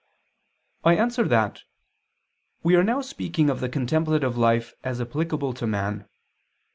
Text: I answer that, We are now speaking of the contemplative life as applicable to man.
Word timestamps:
I 0.83 0.95
answer 0.95 1.25
that, 1.27 1.61
We 2.63 2.75
are 2.75 2.83
now 2.83 3.01
speaking 3.01 3.51
of 3.51 3.59
the 3.59 3.69
contemplative 3.69 4.35
life 4.35 4.73
as 4.83 4.99
applicable 4.99 5.53
to 5.53 5.67
man. 5.67 6.07